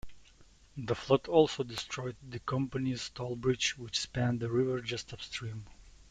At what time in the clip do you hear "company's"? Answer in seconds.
2.39-3.11